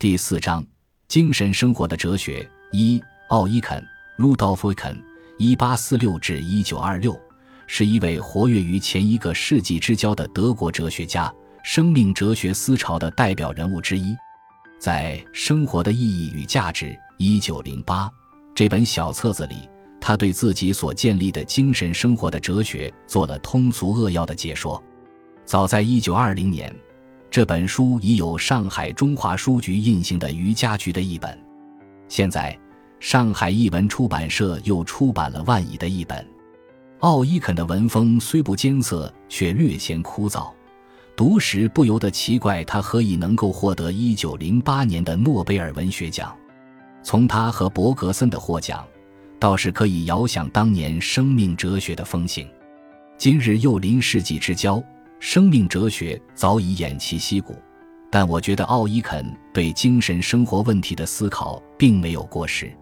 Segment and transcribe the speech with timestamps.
[0.00, 0.64] 第四章：
[1.08, 2.48] 精神生活的哲学。
[2.72, 4.96] 一、奥伊肯 （Rudolf Ken，
[5.36, 7.20] 一八四六至一九二六）
[7.68, 11.30] 是一位活跃于前一个世纪之交的德国哲学家，
[11.62, 14.16] 生命哲学思潮的代表人物之一。
[14.78, 16.86] 在《生活的意义与价值》
[17.18, 18.10] （一九零八）
[18.56, 19.68] 这本小册子里，
[20.00, 24.82] 他对自己所建立的精神生活的哲学做了通俗扼要的解说。
[25.44, 26.74] 早在一九二零年，
[27.30, 31.38] 这本书已有上海中华书局印行的余家局的译本。
[32.08, 32.58] 现在，
[32.98, 36.26] 上海译文出版社又出版了万蚁的译本。
[36.98, 40.50] 奥伊肯的文风虽不艰涩，却略显枯燥。
[41.14, 46.36] 读时不由得奇怪，他何以能够获得一九零八年的诺贝尔文学奖？
[47.02, 48.84] 从他和伯格森的获奖，
[49.38, 52.48] 倒是可以遥想当年生命哲学的风行。
[53.16, 54.82] 今日又临世纪之交，
[55.20, 57.54] 生命哲学早已偃旗息鼓，
[58.10, 62.72] 但我觉得奥伊肯对精神生活问题的思考并没有过时。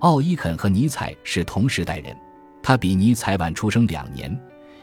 [0.00, 2.14] 奥伊肯和尼采是同时代人，
[2.60, 4.36] 他比尼采晚出生两年，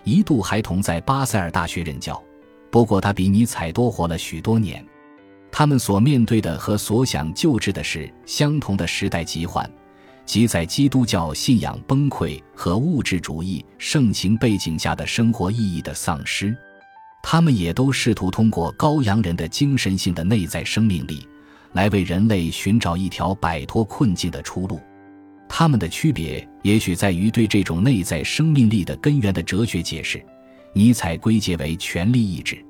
[0.06, 2.22] 一度还同在巴塞尔大学任教。
[2.72, 4.84] 不过，他比尼采多活了许多年。
[5.52, 9.70] 他们所面对的和所想救治的是相同的时代疾患，
[10.26, 16.56] 即在基督教信仰崩溃和物质主义盛行背景下的生活意义的丧失。
[17.28, 21.28] 他们也都试图通过羔羊人的精神性的内在生命力，
[21.73, 24.80] 来为人类寻找一条摆脱困境的出路。
[25.50, 30.23] 他们的区别也许在于对这种内在生命力的根源的哲学解释。
[30.72, 32.64] 尼采归结为权力意志，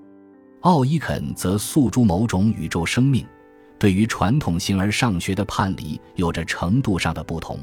[0.62, 3.26] 奥伊肯则诉诸某种宇宙生命，
[3.78, 7.60] 对于传统形而上学的叛离有着程度上的不同。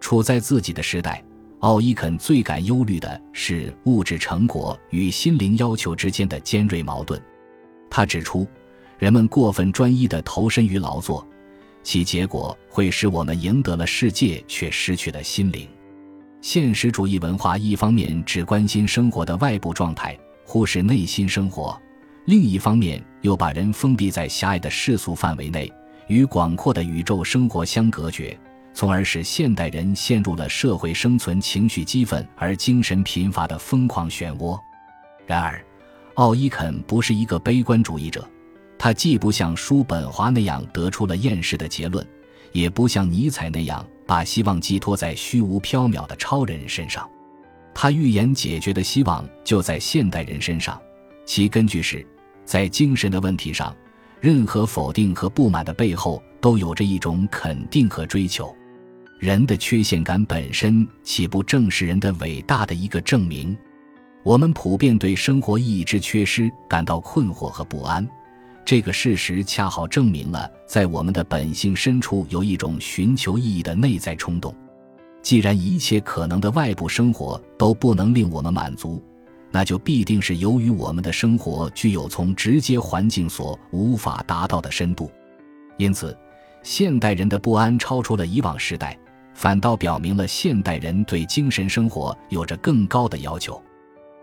[0.00, 1.22] 处在自己的时代，
[1.60, 7.20] 奥伊肯最感忧虑的是物质成果与心灵要求之间的尖锐矛盾。
[7.88, 8.46] 他指出，
[8.98, 11.26] 人们过分专一地投身于劳作，
[11.82, 15.66] 其结果会使我们赢得了世界，却失去了心灵。
[16.42, 21.74] 现实主义文化一方面只关心生活的外部状态，忽视内心生活；
[22.26, 25.72] 另一方面又把人封闭在狭隘的世俗范围内，
[26.08, 28.38] 与广阔的宇宙生活相隔绝，
[28.74, 34.60] 从而使现代人陷入了社会生存情绪激愤而精神贫乏的疯狂漩涡。
[35.26, 35.64] 然而，
[36.14, 38.28] 奥伊肯不是一个悲观主义者，
[38.76, 42.06] 他既不像叔本华那样得出了厌世的结论，
[42.52, 43.86] 也不像尼采那样。
[44.06, 47.08] 把希望寄托在虚无缥缈的超人身上，
[47.72, 50.78] 他预言解决的希望就在现代人身上。
[51.24, 52.06] 其根据是，
[52.44, 53.74] 在精神的问题上，
[54.20, 58.54] 任何否定和不满的背后都有着一种肯定和追求。
[59.18, 63.56] 人的缺陷感本身岂不正是人的伟大的一个证明？
[64.22, 68.06] 我们普遍对生活意义之缺失感到困惑和不安。
[68.64, 74.54] 这个事实恰好证明了，在我们的本性深处有一种寻求意义的内在冲动。
[75.22, 79.02] 既然一切可能的外部生活都不能令我们满足，
[79.50, 85.10] 那就必定是由于我们的生活具有从直接环境所无法达到的深度。
[85.76, 86.16] 因此，
[86.62, 88.98] 现代人的不安超出了以往时代，
[89.34, 93.62] 反倒表明了现代人对精神生活有着更高的要求。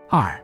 [0.08, 0.42] 二，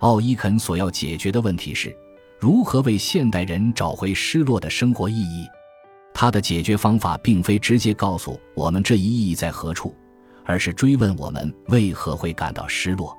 [0.00, 1.96] 奥伊肯所要解决的问题是。
[2.40, 5.44] 如何为现代人找回失落的生活意义？
[6.14, 9.92] 他的解决方法并非直接告诉我们这一意义在何处，
[10.44, 13.16] 而是追问我们为何会感到失落。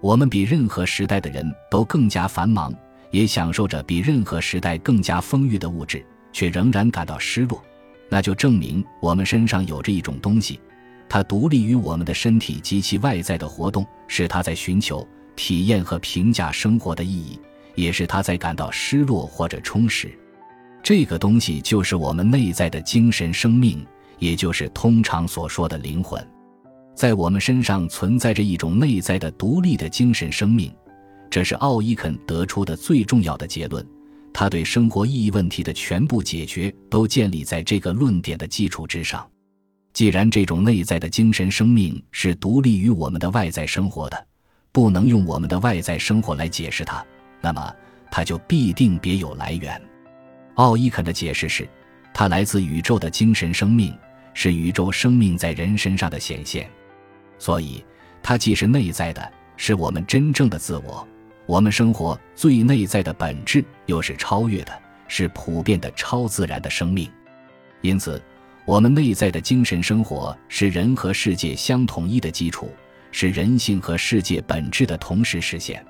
[0.00, 2.74] 我们比任何时代的人都更加繁忙，
[3.10, 6.02] 也享受着比任何时代更加丰裕的物质，
[6.32, 7.62] 却仍然感到失落，
[8.08, 10.60] 那就证明我们身上有着一种东西，
[11.08, 17.38] 它独立于我们的身体及其外在的活动，是它在寻求、体验和评价生活的意义。
[17.74, 20.10] 也是他在感到失落或者充实，
[20.82, 23.86] 这个东西就是我们内在的精神生命，
[24.18, 26.26] 也就是通常所说的灵魂。
[26.94, 30.74] 在我们身上存在着一种内在的独立的精神生命，
[31.28, 33.86] 这是奥伊肯得出的最重要的结论。
[34.38, 39.26] 他对生活意义问题的全部解决都建立在这个论点的基础之上。
[39.94, 44.26] 既然这种内在的精神生命是独立于我们的外在生活的，
[44.72, 47.02] 不能用我们的外在生活来解释它。
[47.40, 47.74] 那么，
[48.10, 49.80] 它就必定别有来源。
[50.56, 51.66] 奥伊肯的解释是，
[52.12, 53.96] 它来自宇宙的精神生命，
[54.34, 56.68] 是宇宙生命在人身上的显现。
[57.38, 57.82] 所以，
[58.22, 61.08] 它既是内在的，是我们真正的自我；
[61.46, 64.72] 我们生活最内在的本质，又是超越的，
[65.06, 67.08] 是普遍的超自然的生命。
[67.82, 68.20] 因此，
[68.64, 72.68] 我们内在的精神生活是人和世界相统一的基础，
[73.12, 75.84] 是人性和世界本质的同时实现。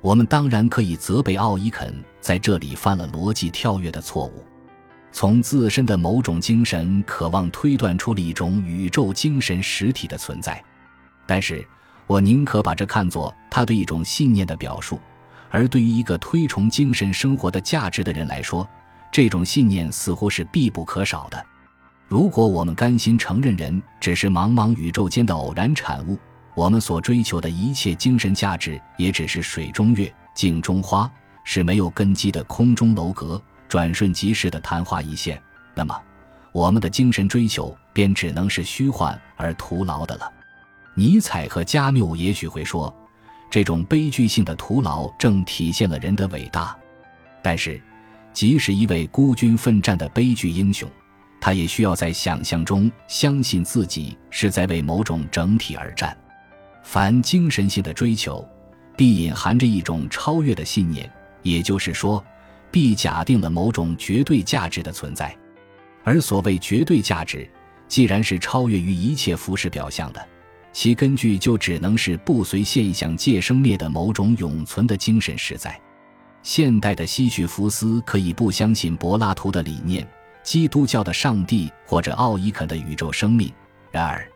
[0.00, 4.44] 我们当然可以责备奥伊肯在这里犯了逻辑跳跃的错误。
[5.12, 10.62] 从自身的某种精神渴望推断出了一种宇宙精神实体的存在，
[11.24, 11.66] 但是
[12.08, 14.98] 我宁可把这看作他对一种信念的表述，
[15.50, 18.66] 而对于一个推崇精神生活的价值的人来说，
[19.12, 21.46] 这种信念似乎是必不可少的。
[22.08, 26.18] 如果我们甘心承认人只是茫茫宇宙间的偶然产物，
[26.54, 31.10] 我们所追求的一切精神价值也只是水中月、镜中花，
[31.44, 33.40] 是没有根基的空中楼阁。
[33.68, 35.38] 转瞬即逝的昙花一现，
[35.74, 35.94] 那么，
[36.52, 40.32] 我们的精神追求便只能是虚幻而徒劳的了。
[40.98, 42.92] 尼采和加缪也许会说，
[43.48, 46.76] 这种悲剧性的徒劳正体现了人的伟大。
[47.40, 47.80] 但是，
[48.32, 50.90] 即使一位孤军奋战的悲剧英雄，
[51.40, 56.18] 他也需要在想象中相信自己是在为某种整体而战。
[56.82, 58.44] 凡精神性的追求，
[58.96, 61.08] 必隐含着一种超越的信念，
[61.44, 62.24] 也就是说。
[62.72, 65.34] 必假定了某种绝对价值的存在，
[66.04, 67.48] 而所谓绝对价值，
[67.86, 70.22] 既然是超越于一切浮世表象的，
[70.72, 75.80] 其根据就只能是不随现象界生灭的某种永存的精神实在。
[76.42, 80.06] 现代的西绪福斯可以不相信柏拉图的理念、
[80.42, 83.52] 基督教的上帝或者奥伊肯的宇宙生命，
[83.90, 84.26] 然而，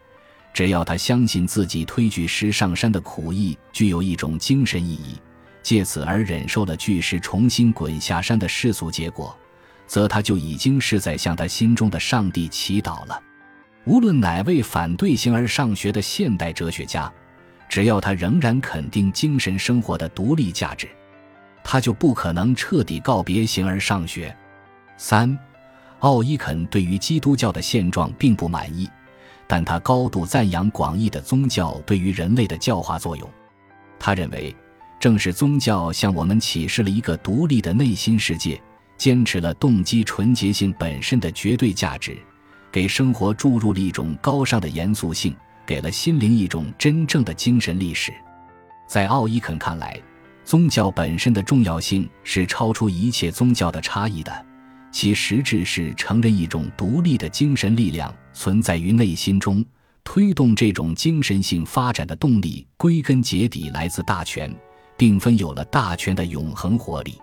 [0.52, 5.16] 只要他相信自己推巨石上山的苦役具有一种精神意义。
[5.62, 9.34] 借此而忍受了巨石重新滚下山的世俗结果，
[9.86, 13.22] 则他就已经是在向他心中的上帝祈祷了。
[13.84, 17.12] 无论哪位反对形而上学的现代哲学家，
[17.68, 20.88] 只要他仍然肯定精神生活的独立价值，
[21.64, 24.34] 他就不可能彻底告别形而上学。
[24.96, 25.36] 三，
[26.00, 28.88] 奥伊肯对于基督教的现状并不满意，
[29.46, 33.28] 但他高度赞扬广义的宗教对于人类的教化作用。
[33.98, 34.54] 他认为。
[35.00, 38.62] 正是宗教向我们启示了一个独立的内心世界，
[38.96, 42.16] 坚持了动机纯洁性本身的绝对价值，
[42.72, 45.36] 给生活注入了一种高尚的严肃性，
[45.66, 48.12] 给了心灵一种真正的精神历史。
[48.88, 50.00] 在奥伊肯看来，
[50.44, 54.46] 宗教本身的重要性是超出一切宗教的差异的，
[54.90, 59.64] 其实质是承认一种独立的精神力量存在于内心中，
[60.02, 64.52] 推动这种精神性发展的动力，归根结底来自大权。
[64.94, 67.18] 并分有了大权的永恒活力。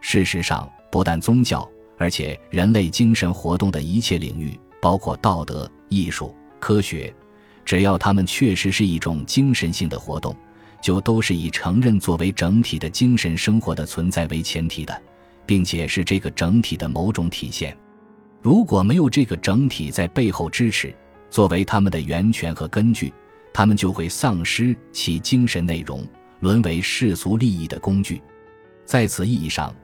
[0.00, 7.14] 事实上，不但宗教，而且人类精神活动的一切领域，包括道德、艺术、科学，
[7.64, 10.34] 只要它们确实是一种精神性的活动，
[10.82, 15.02] 就都是以承认作为整体的精神生活的存在为前提的，
[15.44, 17.76] 并且是这个整体的某种体现。
[18.40, 20.94] 如果没有这个整体在背后支持，
[21.30, 23.12] 作为他们的源泉和根据，
[23.52, 26.06] 他们就会丧失其精神内容。
[26.40, 28.22] 沦为世俗利益的工具，
[28.84, 29.74] 在此意义上，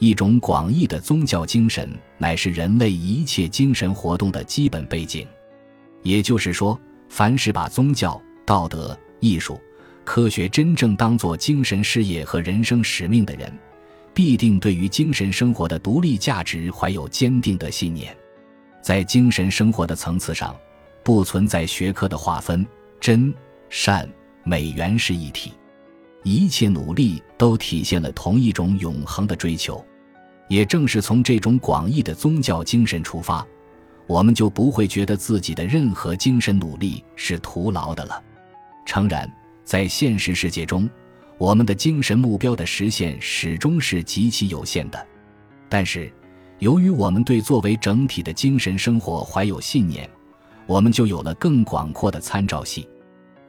[0.00, 1.88] 一种广义的宗教精神
[2.20, 5.26] 乃是人类一切精神活动的基本背景。
[6.02, 6.78] 也就是说，
[7.08, 9.58] 凡是把宗教、道德、艺术、
[10.04, 13.50] 科学真正当作精神事业和人生使命的人，
[14.12, 18.14] 必定对于精神生活的独立价值怀有坚定的信念。
[18.82, 20.54] 在精神生活的层次上，
[21.02, 22.66] 不存在学科的划分，
[23.00, 23.32] 真、
[23.70, 24.06] 善、
[24.44, 25.52] 美原是一体。
[26.22, 29.82] 一切努力都体现了同一种永恒的追求，
[30.50, 33.46] 也正是从这种广义的宗教精神出发，
[34.08, 38.20] 我们就不会觉得自己的任何精神努力是徒劳的了。
[38.84, 39.32] 诚然，
[39.64, 40.90] 在现实世界中，
[41.38, 45.06] 我们的精神目标的实现始终是极其有限的，
[45.68, 46.12] 但是，
[46.58, 50.10] 由于我们对作为整体的精神生活怀有信念，
[50.66, 52.88] 我们就有了更广阔的参照系。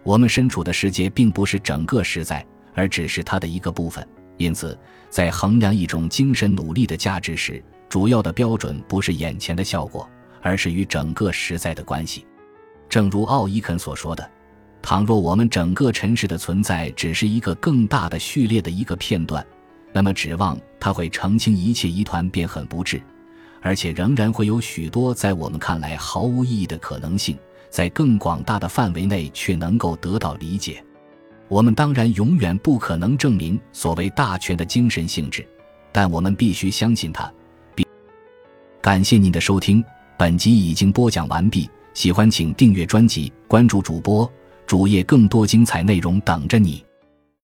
[0.03, 2.45] 我们身处的世界并不是整个实在。
[2.73, 4.07] 而只是它的一个部分，
[4.41, 4.77] 因此，
[5.09, 10.09] 在衡量一种精神努力的价值时，主要的标准不是眼前的效果，
[10.41, 12.25] 而是与整个实在的关系。
[12.89, 14.29] 正如奥伊肯所说的
[14.81, 19.45] ：“倘若我们整个尘世的存在只是一个更大的序列的一个片段，
[19.93, 23.01] 那么指望它会澄清一切疑团便很不智，
[23.61, 27.37] 而且仍然会有许多在我们看来毫无意义的可能性，
[27.69, 30.83] 在更广大的范围内却能够得到理解。”
[31.51, 35.45] 我们当然永远不可能证明所谓大权的精神性质，
[35.91, 37.29] 但我们必须相信它。
[38.79, 39.83] 感谢您的收听，
[40.17, 41.69] 本集已经播讲完毕。
[41.93, 44.31] 喜欢请订阅专辑，关注主播
[44.65, 46.81] 主页，更多精彩内容等着你。